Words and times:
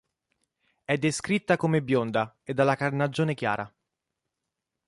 È 0.83 0.97
descritta 0.97 1.57
come 1.57 1.83
bionda 1.83 2.35
e 2.41 2.55
dalla 2.55 2.73
carnagione 2.73 3.35
chiara. 3.35 3.71